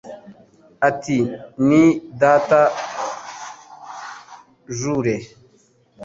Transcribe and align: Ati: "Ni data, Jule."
Ati: 0.89 1.17
"Ni 1.67 1.83
data, 2.21 2.61
Jule." 4.79 5.15